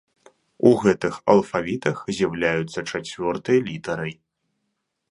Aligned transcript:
У 0.69 0.71
гэтых 0.83 1.19
алфавітах 1.33 2.01
з'яўляецца 2.17 2.79
чацвёртай 2.91 3.65
літарай. 3.71 4.13